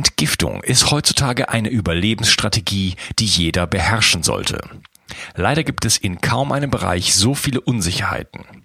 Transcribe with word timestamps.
Entgiftung 0.00 0.62
ist 0.62 0.90
heutzutage 0.90 1.50
eine 1.50 1.68
Überlebensstrategie, 1.68 2.94
die 3.18 3.26
jeder 3.26 3.66
beherrschen 3.66 4.22
sollte. 4.22 4.62
Leider 5.34 5.62
gibt 5.62 5.84
es 5.84 5.98
in 5.98 6.22
kaum 6.22 6.52
einem 6.52 6.70
Bereich 6.70 7.14
so 7.14 7.34
viele 7.34 7.60
Unsicherheiten. 7.60 8.64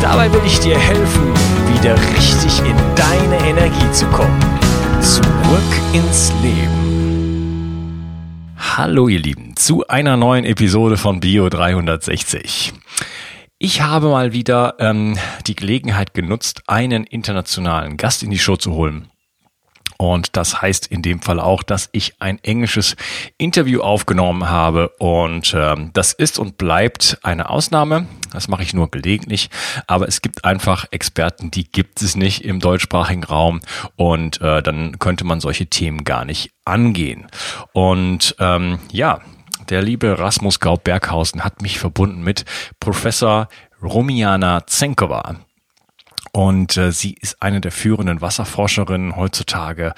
Dabei 0.00 0.32
will 0.32 0.42
ich 0.44 0.60
dir 0.60 0.78
helfen, 0.78 1.32
wieder 1.74 1.96
richtig 2.14 2.58
in 2.60 2.76
deine 2.94 3.38
Energie 3.48 3.90
zu 3.92 4.06
kommen. 4.06 4.38
Zurück 5.00 5.72
ins 5.92 6.32
Leben. 6.42 6.86
Hallo 8.56 9.08
ihr 9.08 9.20
Lieben, 9.20 9.56
zu 9.56 9.86
einer 9.86 10.16
neuen 10.16 10.44
Episode 10.44 10.96
von 10.96 11.20
Bio 11.20 11.48
360. 11.48 12.74
Ich 13.58 13.80
habe 13.80 14.08
mal 14.08 14.32
wieder 14.32 14.74
ähm, 14.80 15.16
die 15.46 15.56
Gelegenheit 15.56 16.12
genutzt, 16.12 16.62
einen 16.66 17.04
internationalen 17.04 17.96
Gast 17.96 18.22
in 18.22 18.30
die 18.30 18.38
Show 18.38 18.56
zu 18.56 18.74
holen. 18.74 19.08
Und 19.98 20.36
das 20.36 20.60
heißt 20.60 20.86
in 20.86 21.02
dem 21.02 21.20
Fall 21.22 21.40
auch, 21.40 21.62
dass 21.62 21.88
ich 21.92 22.14
ein 22.20 22.42
englisches 22.42 22.96
Interview 23.38 23.80
aufgenommen 23.80 24.48
habe. 24.48 24.90
Und 24.98 25.54
ähm, 25.56 25.90
das 25.92 26.12
ist 26.12 26.38
und 26.38 26.58
bleibt 26.58 27.18
eine 27.22 27.50
Ausnahme. 27.50 28.06
Das 28.32 28.48
mache 28.48 28.62
ich 28.62 28.74
nur 28.74 28.90
gelegentlich. 28.90 29.50
Aber 29.86 30.08
es 30.08 30.22
gibt 30.22 30.44
einfach 30.44 30.86
Experten, 30.90 31.50
die 31.50 31.70
gibt 31.70 32.02
es 32.02 32.16
nicht 32.16 32.44
im 32.44 32.60
deutschsprachigen 32.60 33.24
Raum. 33.24 33.60
Und 33.96 34.40
äh, 34.40 34.62
dann 34.62 34.98
könnte 34.98 35.24
man 35.24 35.40
solche 35.40 35.66
Themen 35.66 36.04
gar 36.04 36.24
nicht 36.24 36.50
angehen. 36.64 37.26
Und 37.72 38.36
ähm, 38.38 38.78
ja, 38.92 39.20
der 39.68 39.82
liebe 39.82 40.18
Rasmus 40.18 40.60
Gaub-Berghausen 40.60 41.42
hat 41.42 41.62
mich 41.62 41.78
verbunden 41.78 42.22
mit 42.22 42.44
Professor 42.78 43.48
Romiana 43.82 44.66
Zenkova. 44.66 45.36
Und 46.36 46.76
äh, 46.76 46.92
sie 46.92 47.14
ist 47.14 47.40
eine 47.40 47.62
der 47.62 47.72
führenden 47.72 48.20
Wasserforscherinnen 48.20 49.16
heutzutage. 49.16 49.94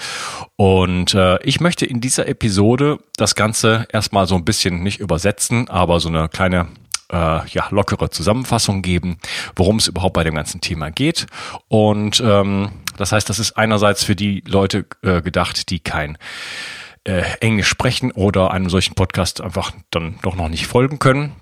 Und 0.54 1.12
äh, 1.12 1.42
ich 1.42 1.58
möchte 1.58 1.84
in 1.84 2.00
dieser 2.00 2.28
Episode 2.28 3.00
das 3.16 3.34
Ganze 3.34 3.88
erstmal 3.92 4.28
so 4.28 4.36
ein 4.36 4.44
bisschen 4.44 4.84
nicht 4.84 5.00
übersetzen, 5.00 5.68
aber 5.68 5.98
so 5.98 6.08
eine 6.08 6.28
kleine 6.28 6.68
äh, 7.10 7.44
ja, 7.48 7.66
lockere 7.70 8.10
Zusammenfassung 8.10 8.82
geben, 8.82 9.18
worum 9.56 9.78
es 9.78 9.88
überhaupt 9.88 10.14
bei 10.14 10.22
dem 10.22 10.36
ganzen 10.36 10.60
Thema 10.60 10.92
geht. 10.92 11.26
Und 11.66 12.22
ähm, 12.24 12.70
das 12.96 13.10
heißt, 13.10 13.28
das 13.28 13.40
ist 13.40 13.56
einerseits 13.56 14.04
für 14.04 14.14
die 14.14 14.44
Leute 14.46 14.86
äh, 15.02 15.20
gedacht, 15.22 15.70
die 15.70 15.80
kein 15.80 16.18
äh, 17.02 17.24
Englisch 17.40 17.68
sprechen 17.68 18.12
oder 18.12 18.52
einem 18.52 18.70
solchen 18.70 18.94
Podcast 18.94 19.40
einfach 19.40 19.72
dann 19.90 20.20
doch 20.22 20.36
noch 20.36 20.48
nicht 20.48 20.68
folgen 20.68 21.00
können. 21.00 21.32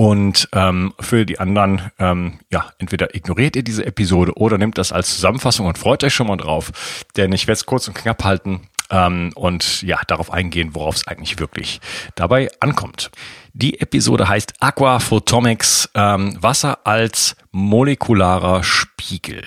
Und 0.00 0.48
ähm, 0.54 0.94
für 0.98 1.26
die 1.26 1.40
anderen, 1.40 1.90
ähm, 1.98 2.38
ja, 2.50 2.72
entweder 2.78 3.14
ignoriert 3.14 3.54
ihr 3.54 3.62
diese 3.62 3.84
Episode 3.84 4.32
oder 4.34 4.56
nehmt 4.56 4.78
das 4.78 4.92
als 4.92 5.14
Zusammenfassung 5.14 5.66
und 5.66 5.76
freut 5.76 6.02
euch 6.02 6.14
schon 6.14 6.28
mal 6.28 6.38
drauf. 6.38 6.72
Denn 7.18 7.32
ich 7.32 7.46
werde 7.46 7.58
es 7.58 7.66
kurz 7.66 7.86
und 7.86 7.92
knapp 7.92 8.24
halten 8.24 8.62
ähm, 8.88 9.30
und 9.34 9.82
ja, 9.82 10.00
darauf 10.06 10.32
eingehen, 10.32 10.70
worauf 10.74 10.96
es 10.96 11.06
eigentlich 11.06 11.38
wirklich 11.38 11.82
dabei 12.14 12.48
ankommt. 12.60 13.10
Die 13.52 13.78
Episode 13.78 14.26
heißt 14.26 14.54
Aquaphotomics, 14.60 15.90
ähm, 15.94 16.42
Wasser 16.42 16.78
als 16.84 17.36
molekularer 17.50 18.62
Spiegel. 18.62 19.44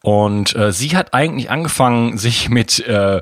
Und 0.00 0.54
äh, 0.54 0.70
sie 0.72 0.96
hat 0.96 1.12
eigentlich 1.12 1.50
angefangen, 1.50 2.18
sich 2.18 2.50
mit 2.50 2.78
äh, 2.86 3.20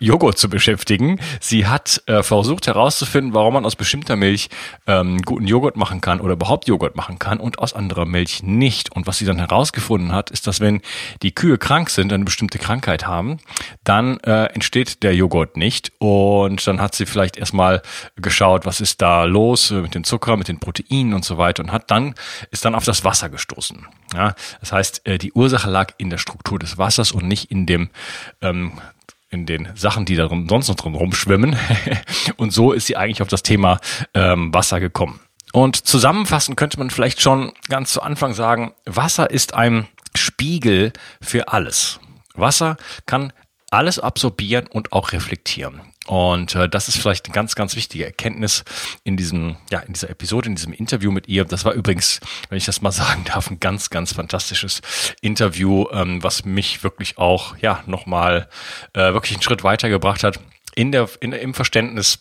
Joghurt 0.00 0.38
zu 0.38 0.48
beschäftigen. 0.48 1.20
Sie 1.40 1.66
hat 1.66 2.02
äh, 2.06 2.22
versucht 2.22 2.66
herauszufinden, 2.66 3.34
warum 3.34 3.54
man 3.54 3.64
aus 3.64 3.76
bestimmter 3.76 4.16
Milch 4.16 4.48
ähm, 4.86 5.22
guten 5.22 5.46
Joghurt 5.46 5.76
machen 5.76 6.00
kann 6.00 6.20
oder 6.20 6.34
überhaupt 6.34 6.66
Joghurt 6.66 6.96
machen 6.96 7.18
kann 7.18 7.38
und 7.38 7.58
aus 7.58 7.74
anderer 7.74 8.04
Milch 8.04 8.42
nicht. 8.42 8.92
Und 8.92 9.06
was 9.06 9.18
sie 9.18 9.24
dann 9.24 9.38
herausgefunden 9.38 10.12
hat, 10.12 10.30
ist, 10.30 10.46
dass 10.46 10.60
wenn 10.60 10.80
die 11.22 11.32
Kühe 11.32 11.58
krank 11.58 11.90
sind, 11.90 12.12
eine 12.12 12.24
bestimmte 12.24 12.58
Krankheit 12.58 13.06
haben, 13.06 13.38
dann 13.84 14.18
äh, 14.20 14.46
entsteht 14.46 15.02
der 15.02 15.14
Joghurt 15.14 15.56
nicht. 15.56 15.92
Und 15.98 16.66
dann 16.66 16.80
hat 16.80 16.94
sie 16.94 17.06
vielleicht 17.06 17.36
erstmal 17.36 17.82
geschaut, 18.16 18.66
was 18.66 18.80
ist 18.80 19.00
da 19.00 19.24
los 19.24 19.70
mit 19.70 19.94
dem 19.94 20.04
Zucker, 20.04 20.36
mit 20.36 20.48
den 20.48 20.58
Proteinen 20.58 21.14
und 21.14 21.24
so 21.24 21.38
weiter 21.38 21.62
und 21.62 21.72
hat 21.72 21.90
dann, 21.90 22.14
ist 22.50 22.64
dann 22.64 22.74
auf 22.74 22.84
das 22.84 23.04
Wasser 23.04 23.28
gestoßen. 23.28 23.86
Ja, 24.14 24.34
das 24.60 24.72
heißt, 24.72 25.06
äh, 25.06 25.18
die 25.18 25.32
Ursache 25.32 25.70
lag 25.70 25.92
in 25.98 26.10
der 26.10 26.18
Struktur 26.18 26.58
des 26.58 26.78
Wassers 26.78 27.12
und 27.12 27.26
nicht 27.26 27.50
in 27.50 27.66
dem 27.66 27.90
ähm, 28.42 28.72
in 29.34 29.46
den 29.46 29.68
Sachen, 29.74 30.04
die 30.04 30.16
da 30.16 30.28
sonst 30.28 30.68
noch 30.68 30.76
drin 30.76 30.94
rumschwimmen. 30.94 31.56
und 32.36 32.52
so 32.52 32.72
ist 32.72 32.86
sie 32.86 32.96
eigentlich 32.96 33.20
auf 33.20 33.28
das 33.28 33.42
Thema 33.42 33.80
ähm, 34.14 34.54
Wasser 34.54 34.80
gekommen. 34.80 35.20
Und 35.52 35.76
zusammenfassend 35.76 36.56
könnte 36.56 36.78
man 36.78 36.90
vielleicht 36.90 37.20
schon 37.20 37.52
ganz 37.68 37.92
zu 37.92 38.02
Anfang 38.02 38.32
sagen, 38.34 38.72
Wasser 38.86 39.30
ist 39.30 39.54
ein 39.54 39.86
Spiegel 40.16 40.92
für 41.20 41.48
alles. 41.48 42.00
Wasser 42.34 42.76
kann 43.06 43.32
alles 43.70 43.98
absorbieren 43.98 44.66
und 44.66 44.92
auch 44.92 45.12
reflektieren. 45.12 45.80
Und 46.06 46.54
äh, 46.54 46.68
das 46.68 46.88
ist 46.88 46.98
vielleicht 46.98 47.26
eine 47.26 47.34
ganz, 47.34 47.54
ganz 47.54 47.76
wichtige 47.76 48.04
Erkenntnis 48.04 48.64
in 49.04 49.16
diesem, 49.16 49.56
ja, 49.70 49.80
in 49.80 49.94
dieser 49.94 50.10
Episode, 50.10 50.48
in 50.48 50.54
diesem 50.54 50.74
Interview 50.74 51.10
mit 51.10 51.28
ihr. 51.28 51.44
Das 51.44 51.64
war 51.64 51.72
übrigens, 51.72 52.20
wenn 52.50 52.58
ich 52.58 52.66
das 52.66 52.82
mal 52.82 52.92
sagen 52.92 53.24
darf, 53.24 53.50
ein 53.50 53.60
ganz, 53.60 53.90
ganz 53.90 54.12
fantastisches 54.12 54.82
Interview, 55.22 55.86
ähm, 55.92 56.22
was 56.22 56.44
mich 56.44 56.82
wirklich 56.82 57.16
auch, 57.16 57.56
ja, 57.58 57.82
nochmal 57.86 58.48
äh, 58.92 59.12
wirklich 59.12 59.32
einen 59.32 59.42
Schritt 59.42 59.64
weitergebracht 59.64 60.24
hat 60.24 60.40
in 60.74 60.92
der, 60.92 61.08
in, 61.20 61.32
im 61.32 61.54
Verständnis, 61.54 62.18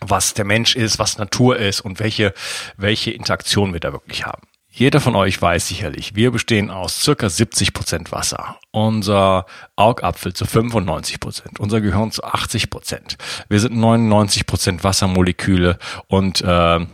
was 0.00 0.34
der 0.34 0.44
Mensch 0.44 0.74
ist, 0.74 0.98
was 0.98 1.18
Natur 1.18 1.56
ist 1.56 1.80
und 1.80 2.00
welche, 2.00 2.34
welche 2.76 3.12
Interaktion 3.12 3.72
wir 3.72 3.80
da 3.80 3.92
wirklich 3.92 4.26
haben. 4.26 4.42
Jeder 4.76 5.00
von 5.00 5.14
euch 5.14 5.40
weiß 5.40 5.68
sicherlich, 5.68 6.16
wir 6.16 6.32
bestehen 6.32 6.68
aus 6.68 7.00
circa 7.00 7.28
70 7.28 7.74
Prozent 7.74 8.10
Wasser. 8.10 8.58
Unser 8.72 9.46
Augapfel 9.76 10.32
zu 10.32 10.46
95 10.46 11.20
Prozent, 11.20 11.60
unser 11.60 11.80
Gehirn 11.80 12.10
zu 12.10 12.24
80 12.24 12.70
Prozent. 12.70 13.16
Wir 13.48 13.60
sind 13.60 13.76
99 13.76 14.46
Prozent 14.46 14.82
Wassermoleküle 14.82 15.78
und 16.08 16.40
äh, 16.40 16.86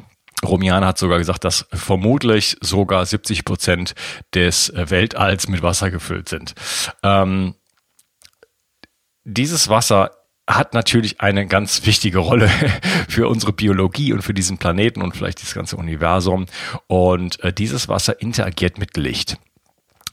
Romiana 0.44 0.88
hat 0.88 0.98
sogar 0.98 1.16
gesagt, 1.16 1.44
dass 1.44 1.66
vermutlich 1.72 2.58
sogar 2.60 3.06
70 3.06 3.46
Prozent 3.46 3.94
des 4.34 4.70
Weltalls 4.74 5.48
mit 5.48 5.62
Wasser 5.62 5.90
gefüllt 5.90 6.28
sind. 6.28 6.54
Ähm, 7.02 7.54
dieses 9.24 9.70
Wasser 9.70 10.10
hat 10.56 10.74
natürlich 10.74 11.20
eine 11.20 11.46
ganz 11.46 11.86
wichtige 11.86 12.18
Rolle 12.18 12.50
für 13.08 13.28
unsere 13.28 13.52
Biologie 13.52 14.12
und 14.12 14.22
für 14.22 14.34
diesen 14.34 14.58
Planeten 14.58 15.02
und 15.02 15.16
vielleicht 15.16 15.42
das 15.42 15.54
ganze 15.54 15.76
Universum. 15.76 16.46
Und 16.86 17.42
äh, 17.44 17.52
dieses 17.52 17.88
Wasser 17.88 18.20
interagiert 18.20 18.78
mit 18.78 18.96
Licht. 18.96 19.38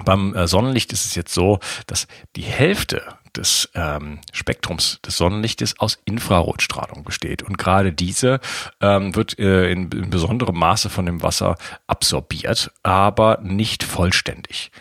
Beim 0.04 0.36
äh, 0.36 0.48
Sonnenlicht 0.48 0.94
ist 0.94 1.06
es 1.06 1.16
jetzt 1.16 1.34
so, 1.34 1.60
dass 1.88 2.08
die 2.36 2.44
Hälfte 2.44 3.02
des 3.36 3.70
ähm, 3.76 4.20
Spektrums 4.32 5.00
des 5.06 5.18
Sonnenlichtes 5.18 5.80
aus 5.80 6.00
Infrarotstrahlung 6.06 7.04
besteht. 7.04 7.44
Und 7.44 7.58
gerade 7.58 7.94
diese 7.94 8.40
ähm, 8.82 9.16
wird 9.16 9.38
äh, 9.40 9.72
in, 9.72 9.92
in 9.92 10.10
besonderem 10.10 10.58
Maße 10.58 10.90
von 10.90 11.06
dem 11.06 11.22
Wasser 11.24 11.56
absorbiert, 11.88 12.72
aber 12.84 13.40
nicht 13.42 13.84
vollständig. 13.84 14.72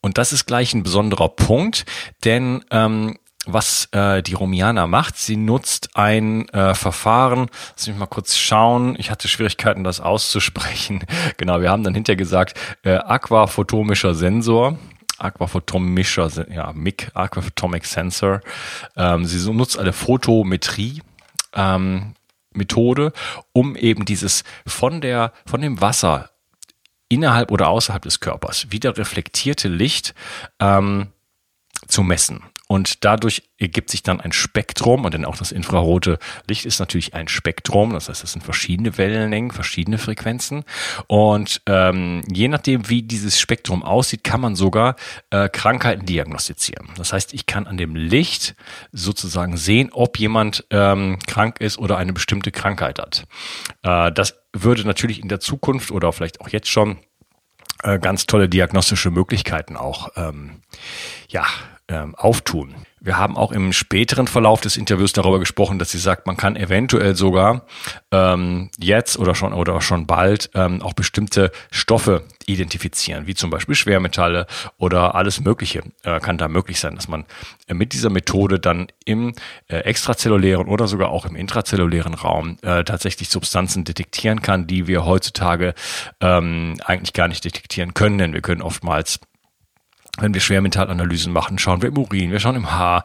Und 0.00 0.18
das 0.18 0.32
ist 0.32 0.46
gleich 0.46 0.74
ein 0.74 0.82
besonderer 0.82 1.28
Punkt, 1.28 1.84
denn 2.24 2.64
ähm, 2.70 3.18
was 3.52 3.88
äh, 3.92 4.22
die 4.22 4.34
Romiana 4.34 4.86
macht. 4.86 5.16
Sie 5.16 5.36
nutzt 5.36 5.96
ein 5.96 6.48
äh, 6.50 6.74
Verfahren, 6.74 7.48
lass 7.76 7.86
mich 7.86 7.96
mal 7.96 8.06
kurz 8.06 8.36
schauen, 8.36 8.94
ich 8.98 9.10
hatte 9.10 9.28
Schwierigkeiten, 9.28 9.84
das 9.84 10.00
auszusprechen. 10.00 11.04
genau, 11.36 11.60
wir 11.60 11.70
haben 11.70 11.82
dann 11.82 11.94
hinterher 11.94 12.16
gesagt, 12.16 12.58
äh, 12.82 12.96
aquaphotomischer 12.96 14.14
Sensor. 14.14 14.78
Aquaphotomischer, 15.18 16.30
ja, 16.48 16.72
MIG, 16.72 17.10
Aquaphotomic 17.14 17.86
Sensor. 17.86 18.40
Ähm, 18.96 19.24
sie 19.24 19.52
nutzt 19.52 19.76
eine 19.76 19.92
Photometrie. 19.92 21.02
Ähm, 21.54 22.14
Methode, 22.52 23.12
um 23.52 23.76
eben 23.76 24.04
dieses 24.04 24.44
von 24.66 25.00
der, 25.00 25.32
von 25.46 25.60
dem 25.60 25.80
Wasser 25.80 26.30
innerhalb 27.08 27.50
oder 27.50 27.68
außerhalb 27.68 28.02
des 28.02 28.20
Körpers 28.20 28.70
wieder 28.70 28.96
reflektierte 28.96 29.68
Licht 29.68 30.14
ähm, 30.60 31.08
zu 31.86 32.02
messen. 32.02 32.42
Und 32.68 33.04
dadurch 33.04 33.42
ergibt 33.56 33.90
sich 33.90 34.02
dann 34.02 34.20
ein 34.20 34.30
Spektrum, 34.30 35.06
und 35.06 35.14
denn 35.14 35.24
auch 35.24 35.36
das 35.38 35.52
infrarote 35.52 36.18
Licht 36.46 36.66
ist 36.66 36.78
natürlich 36.78 37.14
ein 37.14 37.26
Spektrum, 37.26 37.94
das 37.94 38.10
heißt, 38.10 38.22
es 38.22 38.32
sind 38.32 38.42
verschiedene 38.42 38.98
Wellenlängen, 38.98 39.50
verschiedene 39.50 39.96
Frequenzen. 39.96 40.64
Und 41.06 41.62
ähm, 41.66 42.22
je 42.30 42.46
nachdem, 42.48 42.88
wie 42.90 43.02
dieses 43.02 43.40
Spektrum 43.40 43.82
aussieht, 43.82 44.22
kann 44.22 44.42
man 44.42 44.54
sogar 44.54 44.96
äh, 45.30 45.48
Krankheiten 45.48 46.04
diagnostizieren. 46.04 46.90
Das 46.98 47.14
heißt, 47.14 47.32
ich 47.32 47.46
kann 47.46 47.66
an 47.66 47.78
dem 47.78 47.96
Licht 47.96 48.54
sozusagen 48.92 49.56
sehen, 49.56 49.88
ob 49.92 50.18
jemand 50.18 50.66
ähm, 50.70 51.18
krank 51.26 51.60
ist 51.60 51.78
oder 51.78 51.96
eine 51.96 52.12
bestimmte 52.12 52.52
Krankheit 52.52 52.98
hat. 52.98 53.24
Äh, 53.82 54.12
das 54.12 54.38
würde 54.52 54.86
natürlich 54.86 55.22
in 55.22 55.28
der 55.28 55.40
Zukunft 55.40 55.90
oder 55.90 56.12
vielleicht 56.12 56.42
auch 56.42 56.50
jetzt 56.50 56.68
schon 56.68 56.98
äh, 57.82 57.98
ganz 57.98 58.26
tolle 58.26 58.48
diagnostische 58.48 59.10
Möglichkeiten 59.10 59.76
auch 59.76 60.10
ähm, 60.16 60.60
ja, 61.28 61.46
ähm, 61.88 62.14
auftun. 62.14 62.74
Wir 63.00 63.16
haben 63.16 63.36
auch 63.36 63.52
im 63.52 63.72
späteren 63.72 64.26
Verlauf 64.26 64.60
des 64.60 64.76
Interviews 64.76 65.12
darüber 65.12 65.38
gesprochen, 65.38 65.78
dass 65.78 65.90
sie 65.90 65.98
sagt, 65.98 66.26
man 66.26 66.36
kann 66.36 66.56
eventuell 66.56 67.14
sogar 67.14 67.62
ähm, 68.10 68.70
jetzt 68.78 69.18
oder 69.18 69.34
schon 69.34 69.52
oder 69.52 69.80
schon 69.80 70.06
bald 70.06 70.50
ähm, 70.54 70.82
auch 70.82 70.94
bestimmte 70.94 71.52
Stoffe 71.70 72.24
identifizieren, 72.46 73.26
wie 73.26 73.34
zum 73.34 73.50
Beispiel 73.50 73.74
Schwermetalle 73.74 74.46
oder 74.78 75.14
alles 75.14 75.40
Mögliche 75.40 75.82
äh, 76.02 76.18
kann 76.20 76.38
da 76.38 76.48
möglich 76.48 76.80
sein, 76.80 76.96
dass 76.96 77.08
man 77.08 77.24
äh, 77.68 77.74
mit 77.74 77.92
dieser 77.92 78.10
Methode 78.10 78.58
dann 78.58 78.88
im 79.04 79.34
äh, 79.68 79.76
extrazellulären 79.76 80.66
oder 80.66 80.88
sogar 80.88 81.10
auch 81.10 81.24
im 81.24 81.36
intrazellulären 81.36 82.14
Raum 82.14 82.58
äh, 82.62 82.82
tatsächlich 82.84 83.28
Substanzen 83.28 83.84
detektieren 83.84 84.42
kann, 84.42 84.66
die 84.66 84.86
wir 84.88 85.04
heutzutage 85.04 85.74
ähm, 86.20 86.76
eigentlich 86.84 87.12
gar 87.12 87.28
nicht 87.28 87.44
detektieren 87.44 87.94
können, 87.94 88.18
denn 88.18 88.32
wir 88.34 88.42
können 88.42 88.62
oftmals 88.62 89.20
wenn 90.20 90.34
wir 90.34 90.40
Schwermetallanalysen 90.40 91.32
machen, 91.32 91.58
schauen 91.58 91.82
wir 91.82 91.88
im 91.88 91.98
Urin, 91.98 92.30
wir 92.30 92.40
schauen 92.40 92.56
im 92.56 92.70
Haar, 92.70 93.04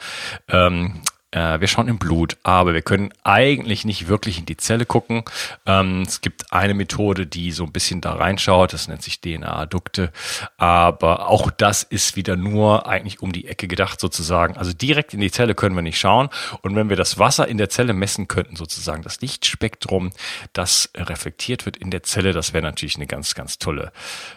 ähm, 0.49 1.01
äh, 1.33 1.59
wir 1.59 1.67
schauen 1.67 1.87
im 1.87 1.97
Blut, 1.97 2.37
aber 2.43 2.73
wir 2.73 2.81
können 2.81 3.11
eigentlich 3.23 3.85
nicht 3.85 4.07
wirklich 4.07 4.39
in 4.39 4.45
die 4.45 4.57
Zelle 4.57 4.85
gucken. 4.85 5.23
Ähm, 5.65 6.03
es 6.03 6.21
gibt 6.21 6.53
eine 6.53 6.73
Methode, 6.73 7.25
die 7.25 7.51
so 7.51 7.63
ein 7.63 7.71
bisschen 7.71 8.01
da 8.01 8.13
reinschaut, 8.13 8.73
das 8.73 8.87
nennt 8.87 9.01
sich 9.01 9.19
DNA-Adukte, 9.19 10.11
aber 10.57 11.27
auch 11.27 11.49
das 11.49 11.83
ist 11.83 12.15
wieder 12.15 12.35
nur 12.35 12.87
eigentlich 12.87 13.21
um 13.21 13.31
die 13.31 13.47
Ecke 13.47 13.67
gedacht 13.67 13.99
sozusagen. 13.99 14.57
Also 14.57 14.73
direkt 14.73 15.13
in 15.13 15.21
die 15.21 15.31
Zelle 15.31 15.55
können 15.55 15.75
wir 15.75 15.81
nicht 15.81 15.99
schauen 15.99 16.29
und 16.61 16.75
wenn 16.75 16.89
wir 16.89 16.97
das 16.97 17.17
Wasser 17.17 17.47
in 17.47 17.57
der 17.57 17.69
Zelle 17.69 17.93
messen 17.93 18.27
könnten, 18.27 18.55
sozusagen 18.55 19.01
das 19.01 19.21
Lichtspektrum, 19.21 20.11
das 20.53 20.91
reflektiert 20.95 21.65
wird 21.65 21.77
in 21.77 21.89
der 21.89 22.03
Zelle, 22.03 22.33
das 22.33 22.53
wäre 22.53 22.63
natürlich 22.63 22.95
eine 22.95 23.07
ganz, 23.07 23.33
ganz 23.33 23.57
tolle, 23.57 23.91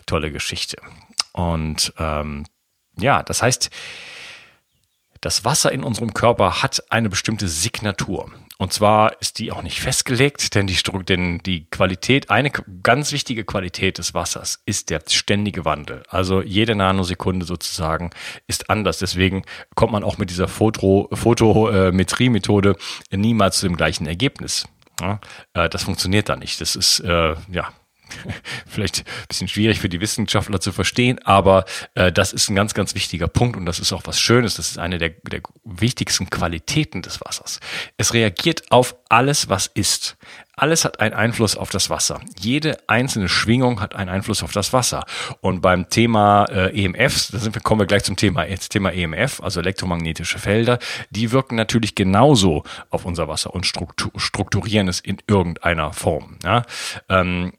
tolle 0.07 0.33
Geschichte. 0.33 0.79
Und 1.33 1.93
ähm, 1.99 2.47
ja, 2.99 3.23
das 3.23 3.43
heißt, 3.43 3.71
das 5.21 5.45
Wasser 5.45 5.73
in 5.73 5.83
unserem 5.83 6.15
Körper 6.15 6.63
hat 6.63 6.85
eine 6.91 7.09
bestimmte 7.09 7.49
Signatur. 7.49 8.31
Und 8.59 8.73
zwar 8.73 9.21
ist 9.21 9.39
die 9.39 9.53
auch 9.53 9.63
nicht 9.63 9.81
festgelegt, 9.81 10.55
denn 10.55 10.67
die, 10.67 10.79
denn 11.07 11.39
die 11.41 11.69
Qualität, 11.69 12.31
eine 12.31 12.51
ganz 12.83 13.13
wichtige 13.13 13.45
Qualität 13.45 13.99
des 13.99 14.15
Wassers 14.15 14.63
ist 14.65 14.89
der 14.89 15.03
ständige 15.07 15.65
Wandel. 15.67 16.05
Also 16.09 16.41
jede 16.41 16.75
Nanosekunde 16.75 17.45
sozusagen 17.45 18.11
ist 18.47 18.71
anders. 18.71 18.99
Deswegen 18.99 19.45
kommt 19.75 19.93
man 19.93 20.05
auch 20.05 20.17
mit 20.17 20.31
dieser 20.31 20.49
Foto, 20.49 21.09
Fotometrie-Methode 21.13 22.77
niemals 23.11 23.59
zu 23.59 23.67
dem 23.67 23.77
gleichen 23.77 24.07
Ergebnis. 24.07 24.67
Äh, 25.03 25.69
das 25.69 25.83
funktioniert 25.83 26.31
da 26.31 26.37
nicht. 26.37 26.61
Das 26.61 26.77
ist, 26.77 27.01
äh, 27.01 27.35
ja, 27.51 27.73
vielleicht 28.67 29.01
ein 29.01 29.27
bisschen 29.29 29.49
schwierig 29.49 29.81
für 29.81 29.89
die 29.89 30.01
Wissenschaftler 30.01 30.61
zu 30.61 30.73
verstehen, 30.73 31.19
aber 31.25 31.65
äh, 31.95 32.13
das 32.13 32.33
ist 32.33 32.49
ein 32.49 32.57
ganz, 32.57 32.75
ganz 32.75 32.95
wichtiger 32.95 33.29
Punkt 33.29 33.57
und 33.57 33.67
das 33.67 33.79
ist 33.79 33.93
auch 33.93 34.03
was 34.05 34.21
Schönes. 34.21 34.55
Das 34.57 34.71
ist 34.71 34.79
eine 34.79 34.99
der, 34.99 35.11
der 35.31 35.41
wichtigsten 35.65 36.31
Qualitäten 36.31 37.03
des 37.03 37.21
Wassers. 37.21 37.61
Es 37.97 38.15
reagiert 38.15 38.71
auf 38.71 38.97
alles, 39.09 39.49
was 39.49 39.67
ist. 39.67 40.17
Alles 40.59 40.87
hat 40.87 41.01
einen 41.01 41.15
Einfluss 41.15 41.55
auf 41.55 41.69
das 41.69 41.91
Wasser. 41.91 42.19
Jede 42.39 42.79
einzelne 42.87 43.29
Schwingung 43.29 43.81
hat 43.81 43.95
einen 43.95 44.09
Einfluss 44.09 44.43
auf 44.43 44.53
das 44.53 44.73
Wasser. 44.73 45.05
Und 45.43 45.61
beim 45.61 45.91
Thema 45.91 46.47
äh, 46.47 46.85
EMFs, 46.85 47.29
da 47.29 47.39
sind 47.39 47.55
wir, 47.55 47.61
kommen 47.61 47.83
wir 47.83 47.87
gleich 47.87 48.05
zum 48.05 48.17
Thema, 48.17 48.47
jetzt 48.47 48.71
Thema 48.71 48.91
EMF, 48.91 49.43
also 49.43 49.61
elektromagnetische 49.61 50.39
Felder, 50.39 50.79
die 51.11 51.31
wirken 51.31 51.57
natürlich 51.57 51.95
genauso 51.95 52.65
auf 52.89 53.05
unser 53.05 53.29
Wasser 53.29 53.55
und 53.55 53.67
strukturieren 53.67 54.89
es 54.89 55.01
in 55.01 55.19
irgendeiner 55.27 55.93
Form. 55.93 56.39
Ja? 56.43 56.63
Ähm, 57.11 57.53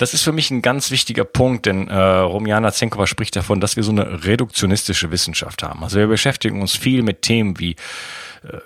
das 0.00 0.14
ist 0.14 0.22
für 0.22 0.32
mich 0.32 0.50
ein 0.50 0.62
ganz 0.62 0.90
wichtiger 0.90 1.24
Punkt, 1.24 1.66
denn 1.66 1.88
äh, 1.88 1.94
Romjana 1.94 2.72
Zenkova 2.72 3.06
spricht 3.06 3.36
davon, 3.36 3.60
dass 3.60 3.76
wir 3.76 3.82
so 3.82 3.92
eine 3.92 4.24
reduktionistische 4.24 5.10
Wissenschaft 5.10 5.62
haben. 5.62 5.84
Also 5.84 5.98
wir 5.98 6.06
beschäftigen 6.06 6.62
uns 6.62 6.74
viel 6.74 7.02
mit 7.02 7.20
Themen 7.20 7.58
wie 7.60 7.76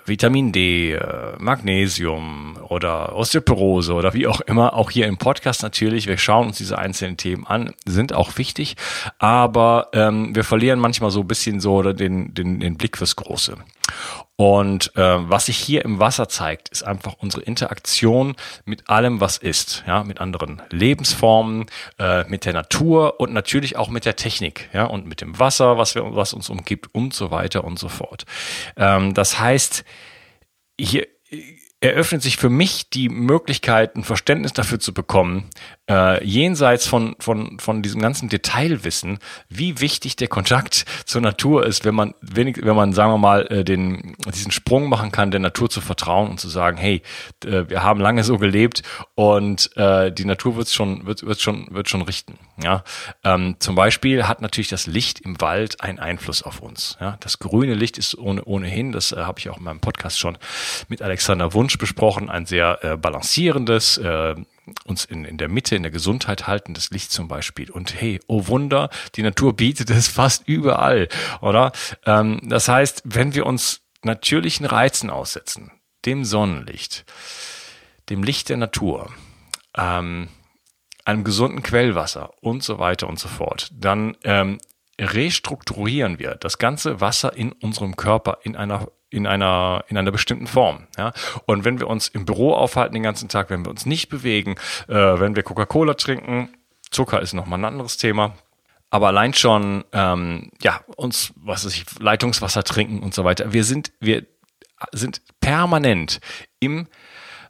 Vitamin 0.05 0.51
D, 0.51 0.93
äh, 0.93 1.33
Magnesium 1.37 2.57
oder 2.69 3.15
Osteoporose 3.15 3.93
oder 3.93 4.13
wie 4.13 4.27
auch 4.27 4.41
immer, 4.41 4.73
auch 4.73 4.91
hier 4.91 5.07
im 5.07 5.17
Podcast 5.17 5.63
natürlich. 5.63 6.07
Wir 6.07 6.17
schauen 6.17 6.47
uns 6.47 6.57
diese 6.57 6.77
einzelnen 6.77 7.17
Themen 7.17 7.45
an, 7.45 7.73
sind 7.85 8.13
auch 8.13 8.37
wichtig, 8.37 8.75
aber 9.19 9.89
ähm, 9.93 10.35
wir 10.35 10.43
verlieren 10.43 10.79
manchmal 10.79 11.11
so 11.11 11.21
ein 11.21 11.27
bisschen 11.27 11.59
so 11.59 11.81
den, 11.81 12.33
den, 12.33 12.59
den 12.59 12.77
Blick 12.77 12.97
fürs 12.97 13.15
Große. 13.15 13.57
Und 14.37 14.93
äh, 14.97 15.29
was 15.29 15.45
sich 15.45 15.57
hier 15.57 15.85
im 15.85 15.99
Wasser 15.99 16.27
zeigt, 16.27 16.67
ist 16.67 16.83
einfach 16.83 17.13
unsere 17.19 17.43
Interaktion 17.43 18.35
mit 18.65 18.89
allem, 18.89 19.21
was 19.21 19.37
ist, 19.37 19.85
ja, 19.87 20.03
mit 20.03 20.19
anderen 20.19 20.61
Lebensformen, 20.71 21.67
äh, 21.99 22.25
mit 22.27 22.43
der 22.43 22.51
Natur 22.51 23.21
und 23.21 23.31
natürlich 23.31 23.77
auch 23.77 23.87
mit 23.87 24.03
der 24.03 24.17
Technik, 24.17 24.69
ja, 24.73 24.85
und 24.85 25.07
mit 25.07 25.21
dem 25.21 25.39
Wasser, 25.39 25.77
was 25.77 25.95
wir, 25.95 26.15
was 26.15 26.33
uns 26.33 26.49
umgibt 26.49 26.93
und 26.93 27.13
so 27.13 27.31
weiter 27.31 27.63
und 27.63 27.79
so 27.79 27.87
fort. 27.87 28.25
Ähm, 28.75 29.13
das 29.13 29.39
heißt, 29.39 29.64
hier 30.79 31.07
eröffnet 31.81 32.21
sich 32.21 32.37
für 32.37 32.49
mich 32.49 32.89
die 32.89 33.09
Möglichkeit, 33.09 33.95
ein 33.95 34.03
Verständnis 34.03 34.53
dafür 34.53 34.79
zu 34.79 34.93
bekommen, 34.93 35.49
äh, 35.89 36.23
jenseits 36.25 36.87
von, 36.87 37.15
von, 37.19 37.59
von 37.59 37.81
diesem 37.81 38.01
ganzen 38.01 38.29
Detailwissen, 38.29 39.19
wie 39.49 39.79
wichtig 39.81 40.15
der 40.15 40.27
Kontakt 40.27 40.85
zur 41.05 41.21
Natur 41.21 41.65
ist, 41.65 41.85
wenn 41.85 41.93
man 41.93 42.13
wenig, 42.21 42.57
wenn 42.61 42.75
man, 42.75 42.93
sagen 42.93 43.11
wir 43.11 43.17
mal, 43.17 43.45
äh, 43.47 43.63
den, 43.63 44.15
diesen 44.33 44.51
Sprung 44.51 44.89
machen 44.89 45.11
kann, 45.11 45.31
der 45.31 45.41
Natur 45.41 45.69
zu 45.69 45.81
vertrauen 45.81 46.29
und 46.29 46.39
zu 46.39 46.47
sagen, 46.47 46.77
hey, 46.77 47.01
äh, 47.43 47.69
wir 47.69 47.83
haben 47.83 47.99
lange 47.99 48.23
so 48.23 48.37
gelebt 48.37 48.81
und 49.13 49.75
äh, 49.75 50.11
die 50.11 50.25
Natur 50.25 50.55
wird 50.55 50.69
schon, 50.69 51.05
wird, 51.05 51.23
wird 51.23 51.41
schon, 51.41 51.67
wird 51.71 51.89
schon 51.89 52.01
richten. 52.01 52.39
Ja, 52.63 52.83
ähm, 53.23 53.57
zum 53.59 53.75
Beispiel 53.75 54.27
hat 54.27 54.41
natürlich 54.41 54.69
das 54.69 54.87
Licht 54.87 55.19
im 55.19 55.41
Wald 55.41 55.81
einen 55.81 55.99
Einfluss 55.99 56.41
auf 56.41 56.61
uns. 56.61 56.97
Ja, 57.01 57.17
das 57.19 57.39
grüne 57.39 57.73
Licht 57.73 57.97
ist 57.97 58.17
ohne, 58.17 58.43
ohnehin, 58.45 58.93
das 58.93 59.11
habe 59.11 59.39
ich 59.39 59.49
auch 59.49 59.57
in 59.57 59.63
meinem 59.65 59.81
Podcast 59.81 60.17
schon 60.17 60.37
mit 60.87 61.01
Alexander 61.01 61.53
Wunsch 61.65 61.79
besprochen, 61.79 62.29
ein 62.29 62.45
sehr 62.45 62.83
äh, 62.83 62.95
balancierendes, 62.95 63.97
äh, 63.97 64.35
uns 64.83 65.03
in, 65.03 65.25
in 65.25 65.39
der 65.39 65.49
Mitte, 65.49 65.75
in 65.75 65.81
der 65.81 65.91
Gesundheit 65.91 66.45
haltendes 66.45 66.91
Licht 66.91 67.11
zum 67.11 67.27
Beispiel. 67.27 67.71
Und 67.71 67.99
hey, 67.99 68.19
oh 68.27 68.45
Wunder, 68.45 68.91
die 69.15 69.23
Natur 69.23 69.55
bietet 69.55 69.89
es 69.89 70.07
fast 70.07 70.47
überall, 70.47 71.07
oder? 71.41 71.71
Ähm, 72.05 72.39
das 72.43 72.67
heißt, 72.67 73.01
wenn 73.05 73.33
wir 73.33 73.47
uns 73.47 73.81
natürlichen 74.03 74.67
Reizen 74.67 75.09
aussetzen, 75.09 75.71
dem 76.05 76.23
Sonnenlicht, 76.23 77.03
dem 78.11 78.21
Licht 78.21 78.49
der 78.49 78.57
Natur, 78.57 79.11
ähm, 79.75 80.27
einem 81.03 81.23
gesunden 81.23 81.63
Quellwasser 81.63 82.31
und 82.41 82.61
so 82.61 82.77
weiter 82.77 83.07
und 83.09 83.17
so 83.17 83.27
fort, 83.27 83.69
dann 83.73 84.15
ähm, 84.23 84.59
restrukturieren 85.01 86.19
wir 86.19 86.35
das 86.35 86.59
ganze 86.59 87.01
Wasser 87.01 87.35
in 87.35 87.53
unserem 87.53 87.95
Körper 87.95 88.37
in 88.43 88.55
einer 88.55 88.87
in 89.15 89.27
einer, 89.27 89.85
in 89.87 89.97
einer 89.97 90.11
bestimmten 90.11 90.47
Form. 90.47 90.87
Ja? 90.97 91.13
Und 91.45 91.63
wenn 91.63 91.79
wir 91.79 91.87
uns 91.87 92.09
im 92.09 92.25
Büro 92.25 92.53
aufhalten 92.53 92.93
den 92.93 93.03
ganzen 93.03 93.29
Tag, 93.29 93.49
wenn 93.49 93.65
wir 93.65 93.69
uns 93.71 93.85
nicht 93.85 94.09
bewegen, 94.09 94.55
äh, 94.87 94.93
wenn 94.93 95.35
wir 95.35 95.43
Coca-Cola 95.43 95.93
trinken, 95.93 96.49
Zucker 96.91 97.21
ist 97.21 97.33
nochmal 97.33 97.59
ein 97.59 97.65
anderes 97.65 97.97
Thema. 97.97 98.35
Aber 98.89 99.07
allein 99.07 99.33
schon, 99.33 99.83
ähm, 99.93 100.51
ja, 100.61 100.81
uns, 100.95 101.33
was 101.35 101.65
weiß 101.65 101.75
ich, 101.75 101.85
Leitungswasser 101.99 102.63
trinken 102.63 102.99
und 102.99 103.13
so 103.13 103.23
weiter. 103.23 103.51
Wir 103.53 103.63
sind, 103.63 103.91
wir 103.99 104.25
sind 104.91 105.21
permanent 105.39 106.19
im 106.59 106.87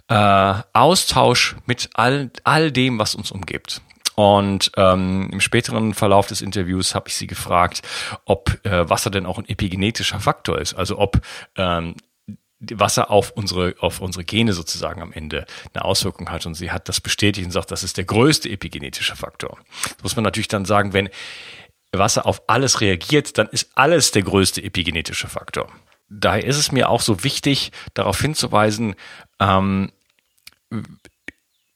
äh, 0.07 0.53
Austausch 0.73 1.55
mit 1.65 1.89
all, 1.93 2.31
all 2.43 2.71
dem, 2.71 2.99
was 2.99 3.15
uns 3.15 3.31
umgibt. 3.31 3.81
Und 4.15 4.71
ähm, 4.77 5.29
im 5.31 5.41
späteren 5.41 5.93
Verlauf 5.93 6.27
des 6.27 6.41
Interviews 6.41 6.95
habe 6.95 7.09
ich 7.09 7.15
sie 7.15 7.27
gefragt, 7.27 7.81
ob 8.25 8.65
äh, 8.65 8.89
Wasser 8.89 9.09
denn 9.09 9.25
auch 9.25 9.37
ein 9.37 9.47
epigenetischer 9.47 10.19
Faktor 10.19 10.59
ist, 10.59 10.73
also 10.73 10.97
ob 10.97 11.21
ähm, 11.57 11.95
Wasser 12.59 13.11
auf 13.11 13.31
unsere, 13.31 13.75
auf 13.79 13.99
unsere 13.99 14.23
Gene 14.23 14.53
sozusagen 14.53 15.01
am 15.01 15.11
Ende 15.11 15.45
eine 15.73 15.83
Auswirkung 15.83 16.29
hat. 16.29 16.45
Und 16.45 16.55
sie 16.55 16.71
hat 16.71 16.87
das 16.89 17.01
bestätigt 17.01 17.45
und 17.45 17.51
sagt, 17.51 17.71
das 17.71 17.83
ist 17.83 17.97
der 17.97 18.05
größte 18.05 18.49
epigenetische 18.49 19.15
Faktor. 19.15 19.59
Das 19.95 20.03
muss 20.03 20.15
man 20.15 20.23
natürlich 20.23 20.47
dann 20.47 20.65
sagen, 20.65 20.93
wenn 20.93 21.09
Wasser 21.91 22.25
auf 22.25 22.43
alles 22.47 22.81
reagiert, 22.81 23.37
dann 23.37 23.47
ist 23.47 23.71
alles 23.75 24.11
der 24.11 24.23
größte 24.23 24.61
epigenetische 24.63 25.27
Faktor. 25.27 25.71
Daher 26.09 26.45
ist 26.45 26.57
es 26.57 26.71
mir 26.71 26.89
auch 26.89 27.01
so 27.01 27.23
wichtig, 27.23 27.71
darauf 27.93 28.19
hinzuweisen, 28.19 28.95
ähm, 29.39 29.91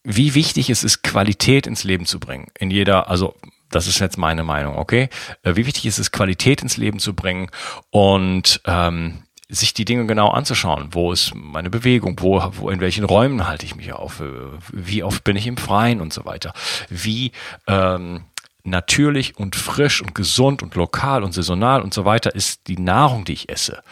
wie 0.04 0.34
wichtig 0.36 0.70
es 0.70 0.84
ist, 0.84 1.04
Qualität 1.04 1.68
ins 1.68 1.84
Leben 1.84 2.06
zu 2.06 2.20
bringen. 2.20 2.48
In 2.58 2.72
jeder, 2.72 3.10
also 3.10 3.36
das 3.70 3.88
ist 3.88 4.00
jetzt 4.00 4.18
meine 4.18 4.44
Meinung, 4.44 4.78
okay? 4.78 5.10
Äh, 5.44 5.56
wie 5.56 5.66
wichtig 5.66 5.86
ist 5.86 6.00
es, 6.00 6.12
Qualität 6.12 6.62
ins 6.62 6.78
Leben 6.78 7.00
zu 7.00 7.14
bringen 7.14 7.50
und 7.92 8.62
ähm, 8.66 9.24
sich 9.48 9.74
die 9.74 9.86
Dinge 9.86 10.06
genau 10.06 10.30
anzuschauen. 10.30 10.90
Wo 10.92 11.12
ist 11.12 11.34
meine 11.36 11.70
Bewegung? 11.70 12.18
Wo, 12.20 12.42
wo, 12.58 12.70
in 12.70 12.80
welchen 12.80 13.04
Räumen 13.04 13.48
halte 13.48 13.66
ich 13.66 13.76
mich 13.76 13.94
auf? 13.94 14.22
Äh, 14.22 14.32
wie 14.72 15.04
oft 15.04 15.24
bin 15.24 15.36
ich 15.36 15.48
im 15.48 15.58
Freien 15.58 16.02
und 16.02 16.14
so 16.14 16.26
weiter? 16.26 16.54
Wie 16.90 17.32
ähm, 17.68 18.24
natürlich 18.70 19.38
und 19.38 19.56
frisch 19.56 20.02
und 20.02 20.16
gesund 20.16 20.64
und 20.64 20.76
lokal 20.76 21.24
und 21.24 21.34
saisonal 21.34 21.82
und 21.82 21.94
so 21.94 22.06
weiter 22.06 22.34
ist 22.36 22.68
die 22.68 22.78
Nahrung, 22.78 23.26
die 23.26 23.34
ich 23.34 23.50
esse. 23.50 23.84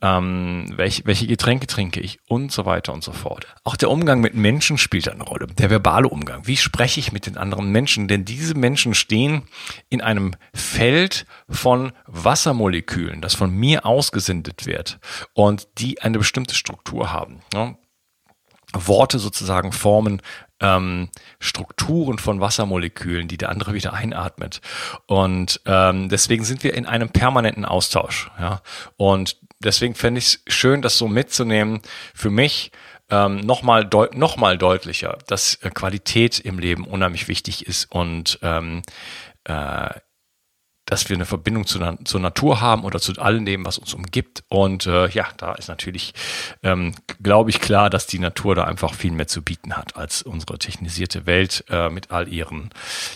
Ähm, 0.00 0.72
welche, 0.76 1.04
welche 1.06 1.26
Getränke 1.26 1.66
trinke 1.66 2.00
ich 2.00 2.18
und 2.28 2.52
so 2.52 2.64
weiter 2.66 2.92
und 2.92 3.02
so 3.02 3.12
fort. 3.12 3.46
Auch 3.64 3.76
der 3.76 3.90
Umgang 3.90 4.20
mit 4.20 4.34
Menschen 4.34 4.78
spielt 4.78 5.08
eine 5.08 5.24
Rolle. 5.24 5.46
Der 5.46 5.70
verbale 5.70 6.08
Umgang. 6.08 6.46
Wie 6.46 6.56
spreche 6.56 7.00
ich 7.00 7.12
mit 7.12 7.26
den 7.26 7.36
anderen 7.36 7.70
Menschen? 7.72 8.08
Denn 8.08 8.24
diese 8.24 8.54
Menschen 8.54 8.94
stehen 8.94 9.42
in 9.88 10.00
einem 10.00 10.34
Feld 10.54 11.26
von 11.48 11.92
Wassermolekülen, 12.06 13.20
das 13.20 13.34
von 13.34 13.50
mir 13.50 13.86
ausgesendet 13.86 14.66
wird 14.66 14.98
und 15.34 15.68
die 15.78 16.02
eine 16.02 16.18
bestimmte 16.18 16.54
Struktur 16.54 17.12
haben. 17.12 17.40
Ja? 17.54 17.76
Worte 18.74 19.18
sozusagen 19.18 19.72
formen 19.72 20.20
ähm, 20.60 21.08
Strukturen 21.40 22.18
von 22.18 22.40
Wassermolekülen, 22.40 23.28
die 23.28 23.38
der 23.38 23.48
andere 23.48 23.74
wieder 23.74 23.92
einatmet. 23.92 24.60
Und 25.06 25.60
ähm, 25.66 26.08
deswegen 26.08 26.44
sind 26.44 26.64
wir 26.64 26.74
in 26.74 26.86
einem 26.86 27.10
permanenten 27.10 27.64
Austausch. 27.64 28.30
Ja? 28.38 28.60
Und 28.96 29.36
deswegen 29.60 29.94
fände 29.94 30.18
ich 30.18 30.26
es 30.26 30.42
schön, 30.48 30.82
das 30.82 30.98
so 30.98 31.08
mitzunehmen. 31.08 31.80
Für 32.14 32.30
mich 32.30 32.72
ähm, 33.10 33.36
nochmal 33.40 33.84
deut 33.86 34.14
noch 34.14 34.36
deutlicher, 34.56 35.18
dass 35.26 35.54
äh, 35.56 35.70
Qualität 35.70 36.38
im 36.40 36.58
Leben 36.58 36.84
unheimlich 36.84 37.28
wichtig 37.28 37.66
ist 37.66 37.90
und 37.90 38.38
ähm, 38.42 38.82
äh, 39.44 39.88
dass 40.88 41.08
wir 41.08 41.16
eine 41.16 41.26
Verbindung 41.26 41.66
zu, 41.66 41.78
zur 42.04 42.20
Natur 42.20 42.62
haben 42.62 42.84
oder 42.84 42.98
zu 42.98 43.12
all 43.18 43.38
dem, 43.44 43.66
was 43.66 43.76
uns 43.76 43.92
umgibt. 43.92 44.42
Und 44.48 44.86
äh, 44.86 45.08
ja, 45.10 45.28
da 45.36 45.54
ist 45.54 45.68
natürlich, 45.68 46.14
ähm, 46.62 46.94
glaube 47.22 47.50
ich, 47.50 47.60
klar, 47.60 47.90
dass 47.90 48.06
die 48.06 48.18
Natur 48.18 48.54
da 48.54 48.64
einfach 48.64 48.94
viel 48.94 49.12
mehr 49.12 49.28
zu 49.28 49.42
bieten 49.42 49.76
hat 49.76 49.96
als 49.96 50.22
unsere 50.22 50.58
technisierte 50.58 51.26
Welt 51.26 51.64
äh, 51.68 51.90
mit 51.90 52.10
all 52.10 52.28
ihren 52.28 52.70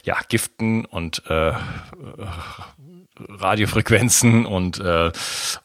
ja, 0.04 0.18
Giften 0.28 0.84
und 0.84 1.22
äh, 1.26 1.54
Radiofrequenzen 3.18 4.44
und, 4.44 4.78
äh, 4.78 5.10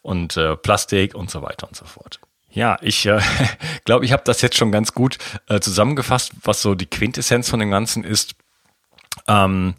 und 0.02 0.38
äh, 0.38 0.56
Plastik 0.56 1.14
und 1.14 1.30
so 1.30 1.42
weiter 1.42 1.68
und 1.68 1.76
so 1.76 1.86
fort. 1.86 2.22
Ja, 2.50 2.78
ich 2.82 3.06
äh, 3.06 3.20
glaube, 3.86 4.06
ich 4.06 4.14
habe 4.14 4.24
das 4.26 4.42
jetzt 4.42 4.56
schon 4.56 4.72
ganz 4.72 4.94
gut 4.94 5.18
äh, 5.50 5.60
zusammengefasst, 5.60 6.32
was 6.44 6.62
so 6.62 6.74
die 6.74 6.86
Quintessenz 6.86 7.50
von 7.50 7.60
dem 7.60 7.70
Ganzen 7.70 8.06
ist. 8.06 8.36
Ähm, 9.28 9.74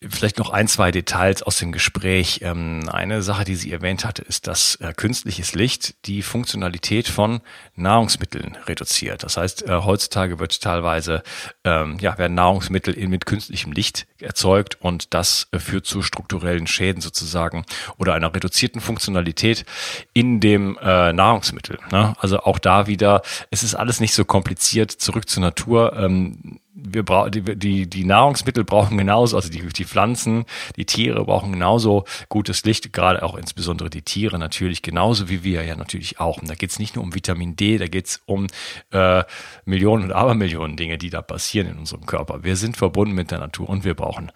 Vielleicht 0.00 0.38
noch 0.38 0.50
ein, 0.50 0.68
zwei 0.68 0.92
Details 0.92 1.42
aus 1.42 1.58
dem 1.58 1.72
Gespräch. 1.72 2.38
Ähm, 2.42 2.88
eine 2.88 3.20
Sache, 3.20 3.42
die 3.42 3.56
sie 3.56 3.72
erwähnt 3.72 4.04
hatte, 4.04 4.22
ist, 4.22 4.46
dass 4.46 4.76
äh, 4.76 4.92
künstliches 4.92 5.56
Licht 5.56 6.06
die 6.06 6.22
Funktionalität 6.22 7.08
von 7.08 7.40
Nahrungsmitteln 7.74 8.56
reduziert. 8.66 9.24
Das 9.24 9.36
heißt, 9.36 9.66
äh, 9.66 9.80
heutzutage 9.82 10.38
wird 10.38 10.60
teilweise, 10.60 11.24
ähm, 11.64 11.98
ja, 12.00 12.16
werden 12.16 12.34
Nahrungsmittel 12.34 12.94
mit 13.08 13.26
künstlichem 13.26 13.72
Licht 13.72 14.06
erzeugt 14.20 14.80
und 14.80 15.14
das 15.14 15.48
äh, 15.50 15.58
führt 15.58 15.86
zu 15.86 16.02
strukturellen 16.02 16.68
Schäden 16.68 17.02
sozusagen 17.02 17.64
oder 17.96 18.14
einer 18.14 18.32
reduzierten 18.32 18.80
Funktionalität 18.80 19.64
in 20.12 20.38
dem 20.38 20.78
Nahrungsmittel. 20.80 21.78
Ne? 21.90 22.14
Also 22.18 22.40
auch 22.40 22.58
da 22.58 22.86
wieder, 22.86 23.22
es 23.50 23.62
ist 23.62 23.74
alles 23.74 24.00
nicht 24.00 24.14
so 24.14 24.24
kompliziert, 24.24 24.90
zurück 24.90 25.28
zur 25.28 25.42
Natur 25.42 25.96
ähm, 25.96 26.60
wir 26.80 27.02
brauchen 27.02 27.32
die, 27.32 27.56
die, 27.56 27.88
die 27.88 28.04
Nahrungsmittel 28.04 28.64
brauchen 28.64 28.96
genauso, 28.96 29.36
also 29.36 29.50
die, 29.50 29.66
die 29.66 29.84
Pflanzen, 29.84 30.44
die 30.76 30.84
Tiere 30.84 31.24
brauchen 31.24 31.52
genauso 31.52 32.04
gutes 32.28 32.64
Licht, 32.64 32.92
gerade 32.92 33.22
auch 33.22 33.34
insbesondere 33.34 33.90
die 33.90 34.02
Tiere 34.02 34.38
natürlich, 34.38 34.82
genauso 34.82 35.28
wie 35.28 35.42
wir 35.42 35.64
ja 35.64 35.76
natürlich 35.76 36.20
auch. 36.20 36.38
Und 36.38 36.48
da 36.48 36.54
geht 36.54 36.70
es 36.70 36.78
nicht 36.78 36.94
nur 36.94 37.04
um 37.04 37.14
Vitamin 37.14 37.56
D, 37.56 37.78
da 37.78 37.88
geht 37.88 38.06
es 38.06 38.22
um 38.26 38.46
äh, 38.92 39.24
Millionen 39.64 40.04
und 40.04 40.12
Abermillionen 40.12 40.76
Dinge, 40.76 40.98
die 40.98 41.10
da 41.10 41.22
passieren 41.22 41.68
in 41.68 41.78
unserem 41.78 42.06
Körper. 42.06 42.44
Wir 42.44 42.56
sind 42.56 42.76
verbunden 42.76 43.14
mit 43.14 43.30
der 43.30 43.38
Natur 43.38 43.68
und 43.68 43.84
wir 43.84 43.94
brauchen 43.94 44.30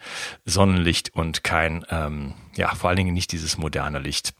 Sonnenlicht 0.45 1.13
und 1.13 1.43
kein, 1.43 1.85
ähm, 1.89 2.33
ja, 2.55 2.73
vor 2.75 2.89
allen 2.89 2.97
Dingen 2.97 3.13
nicht 3.13 3.31
dieses 3.31 3.57
moderne 3.57 3.99
Licht. 3.99 4.33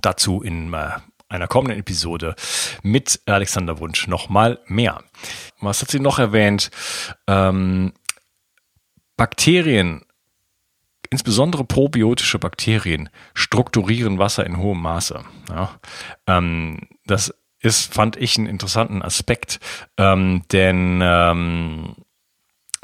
Dazu 0.00 0.42
in 0.42 0.72
äh, 0.72 0.90
einer 1.28 1.48
kommenden 1.48 1.78
Episode 1.78 2.34
mit 2.82 3.20
Alexander 3.26 3.78
Wunsch 3.80 4.06
nochmal 4.06 4.60
mehr. 4.66 5.02
Was 5.60 5.82
hat 5.82 5.90
sie 5.90 6.00
noch 6.00 6.18
erwähnt? 6.18 6.70
Ähm, 7.26 7.92
Bakterien, 9.16 10.04
insbesondere 11.10 11.64
probiotische 11.64 12.38
Bakterien, 12.38 13.10
strukturieren 13.34 14.18
Wasser 14.18 14.46
in 14.46 14.58
hohem 14.58 14.80
Maße. 14.80 15.24
Ja, 15.50 15.78
ähm, 16.26 16.88
das 17.04 17.34
ist, 17.60 17.92
fand 17.92 18.16
ich, 18.16 18.38
einen 18.38 18.46
interessanten 18.46 19.02
Aspekt, 19.02 19.58
ähm, 19.96 20.44
denn 20.52 21.00
ähm, 21.02 21.96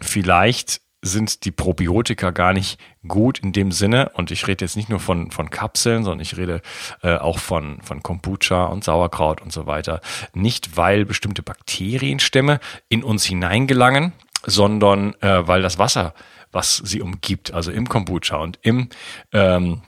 vielleicht 0.00 0.80
sind 1.04 1.44
die 1.44 1.50
Probiotika 1.50 2.30
gar 2.30 2.52
nicht 2.52 2.80
gut 3.06 3.38
in 3.38 3.52
dem 3.52 3.72
Sinne. 3.72 4.10
Und 4.14 4.30
ich 4.30 4.46
rede 4.46 4.64
jetzt 4.64 4.76
nicht 4.76 4.88
nur 4.88 5.00
von, 5.00 5.30
von 5.30 5.50
Kapseln, 5.50 6.02
sondern 6.02 6.20
ich 6.20 6.36
rede 6.36 6.62
äh, 7.02 7.16
auch 7.16 7.38
von, 7.38 7.80
von 7.82 8.02
Kombucha 8.02 8.64
und 8.64 8.84
Sauerkraut 8.84 9.42
und 9.42 9.52
so 9.52 9.66
weiter. 9.66 10.00
Nicht, 10.32 10.76
weil 10.76 11.04
bestimmte 11.04 11.42
Bakterienstämme 11.42 12.58
in 12.88 13.04
uns 13.04 13.24
hineingelangen, 13.24 14.12
sondern 14.46 15.14
äh, 15.20 15.46
weil 15.46 15.62
das 15.62 15.78
Wasser, 15.78 16.14
was 16.52 16.76
sie 16.76 17.02
umgibt, 17.02 17.52
also 17.52 17.70
im 17.70 17.88
Kombucha 17.88 18.36
und 18.36 18.58
im 18.62 18.88
ähm, 19.32 19.82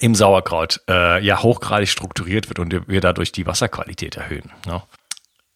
im 0.00 0.16
Sauerkraut 0.16 0.80
äh, 0.88 1.24
ja 1.24 1.40
hochgradig 1.40 1.88
strukturiert 1.88 2.48
wird 2.48 2.58
und 2.58 2.88
wir 2.88 3.00
dadurch 3.00 3.30
die 3.30 3.46
Wasserqualität 3.46 4.16
erhöhen. 4.16 4.50
Ne? 4.66 4.82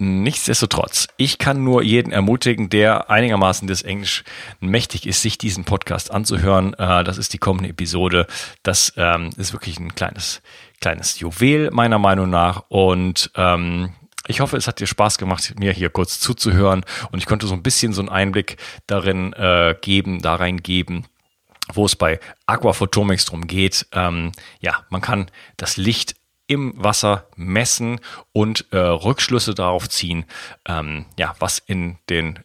Nichtsdestotrotz, 0.01 1.09
ich 1.17 1.39
kann 1.39 1.65
nur 1.65 1.83
jeden 1.83 2.13
ermutigen, 2.13 2.71
der 2.71 3.11
einigermaßen 3.11 3.67
des 3.67 3.83
Englisch 3.83 4.23
mächtig 4.61 5.09
ist, 5.09 5.23
sich 5.23 5.39
diesen 5.39 5.65
Podcast 5.65 6.13
anzuhören. 6.13 6.73
Äh, 6.75 7.03
das 7.03 7.19
ist 7.19 7.33
die 7.33 7.39
kommende 7.39 7.71
Episode. 7.71 8.29
Das 8.63 8.93
ähm, 8.97 9.31
ist 9.37 9.53
wirklich 9.53 9.81
ein 9.81 9.97
kleines, 9.97 10.41
kleines 10.81 11.19
Juwel 11.19 11.73
meiner 11.73 11.99
Meinung 11.99 12.31
nach. 12.31 12.63
Und 12.69 13.33
ähm, 13.35 13.93
ich 14.29 14.39
hoffe, 14.39 14.57
es 14.57 14.69
hat 14.69 14.79
dir 14.79 14.87
Spaß 14.87 15.19
gemacht, 15.19 15.55
mir 15.59 15.73
hier 15.73 15.91
kurz 15.91 16.21
zuzuhören. 16.21 16.85
Und 17.11 17.19
ich 17.19 17.27
konnte 17.27 17.49
so 17.49 17.55
ein 17.55 17.65
bisschen 17.65 17.93
so 17.93 18.01
einen 18.01 18.09
Einblick 18.09 18.57
darin 18.87 19.33
äh, 19.33 19.75
geben, 19.81 20.23
da 20.23 20.37
reingeben 20.37 21.07
wo 21.75 21.85
es 21.85 21.97
bei 21.97 22.19
Aquaphotomics 22.47 23.27
drum 23.27 23.47
geht. 23.47 23.87
Ähm, 23.93 24.33
ja, 24.61 24.85
man 24.89 25.03
kann 25.03 25.31
das 25.59 25.77
Licht 25.77 26.17
im 26.49 26.73
Wasser 26.77 27.29
messen 27.37 28.01
und 28.33 28.67
äh, 28.73 28.79
Rückschlüsse 28.79 29.55
darauf 29.55 29.89
ziehen, 29.89 30.25
ähm, 30.67 31.07
ja, 31.17 31.37
was 31.39 31.59
in 31.59 31.99
den 32.09 32.41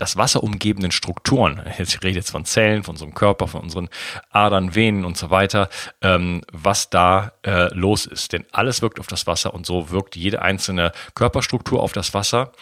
das 0.00 0.16
Wasser 0.16 0.42
umgebenden 0.42 0.90
Strukturen, 0.90 1.62
ich 1.78 2.02
rede 2.02 2.16
jetzt 2.16 2.30
von 2.30 2.44
Zellen, 2.44 2.82
von 2.82 2.94
unserem 2.94 3.14
Körper, 3.14 3.48
von 3.48 3.60
unseren 3.60 3.88
Adern, 4.30 4.74
Venen 4.74 5.04
und 5.04 5.16
so 5.16 5.30
weiter, 5.30 5.68
ähm, 6.00 6.42
was 6.52 6.90
da 6.90 7.32
äh, 7.42 7.72
los 7.74 8.06
ist. 8.06 8.32
Denn 8.32 8.44
alles 8.52 8.82
wirkt 8.82 8.98
auf 8.98 9.06
das 9.06 9.26
Wasser 9.26 9.54
und 9.54 9.66
so 9.66 9.90
wirkt 9.90 10.16
jede 10.16 10.42
einzelne 10.42 10.92
Körperstruktur 11.14 11.82
auf 11.82 11.92
das 11.92 12.14
Wasser. 12.14 12.52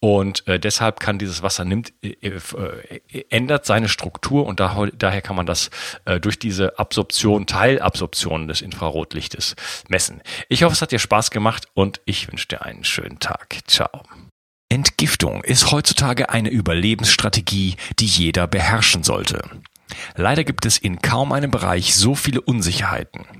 Und 0.00 0.46
äh, 0.48 0.58
deshalb 0.58 0.98
kann 0.98 1.18
dieses 1.18 1.42
Wasser 1.42 1.64
nimmt, 1.64 1.92
äh, 2.02 2.14
äh, 2.22 3.24
ändert 3.28 3.66
seine 3.66 3.88
Struktur 3.88 4.46
und 4.46 4.58
da, 4.58 4.86
daher 4.94 5.20
kann 5.20 5.36
man 5.36 5.46
das 5.46 5.70
äh, 6.06 6.18
durch 6.18 6.38
diese 6.38 6.78
Absorption, 6.78 7.46
Teilabsorption 7.46 8.48
des 8.48 8.62
Infrarotlichtes 8.62 9.56
messen. 9.88 10.22
Ich 10.48 10.62
hoffe, 10.62 10.72
es 10.72 10.82
hat 10.82 10.92
dir 10.92 10.98
Spaß 10.98 11.30
gemacht 11.30 11.68
und 11.74 12.00
ich 12.06 12.30
wünsche 12.30 12.48
dir 12.48 12.62
einen 12.62 12.84
schönen 12.84 13.20
Tag. 13.20 13.58
Ciao. 13.66 14.02
Entgiftung 14.72 15.42
ist 15.42 15.72
heutzutage 15.72 16.30
eine 16.30 16.48
Überlebensstrategie, 16.48 17.74
die 17.98 18.06
jeder 18.06 18.46
beherrschen 18.46 19.02
sollte. 19.02 19.42
Leider 20.14 20.44
gibt 20.44 20.64
es 20.64 20.78
in 20.78 21.02
kaum 21.02 21.32
einem 21.32 21.50
Bereich 21.50 21.96
so 21.96 22.14
viele 22.14 22.40
Unsicherheiten. 22.40 23.39